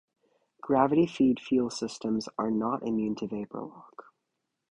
[0.61, 4.05] Gravity feed fuel systems are not immune to vapor lock.